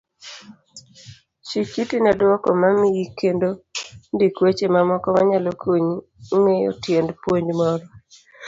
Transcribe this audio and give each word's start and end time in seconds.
Chikiti 1.47 1.97
nedwoko 2.03 2.47
mimiyi 2.61 3.03
kendo 3.19 3.49
ndik 4.13 4.35
weche 4.43 4.67
mamoko 4.75 5.07
manyalo 5.15 5.51
konyi 5.61 5.95
ng'eyo 6.39 6.71
tiend 6.83 7.07
puonj 7.21 7.47
moro. 7.59 7.85